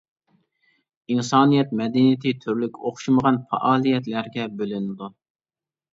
[1.15, 5.13] ئىنسانىيەت مەدەنىيىتى تۈرلۈك ئوخشىمىغان پائالىيەتلەرگە بۆلۈنىدۇ.